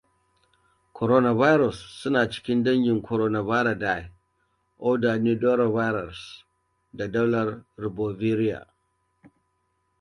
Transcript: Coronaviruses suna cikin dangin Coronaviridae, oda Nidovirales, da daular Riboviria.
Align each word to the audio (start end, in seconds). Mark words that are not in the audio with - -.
Coronaviruses 0.99 1.79
suna 1.99 2.21
cikin 2.31 2.59
dangin 2.67 3.01
Coronaviridae, 3.09 4.03
oda 4.93 5.11
Nidovirales, 5.25 6.25
da 6.97 7.05
daular 7.17 7.47
Riboviria. 7.85 8.61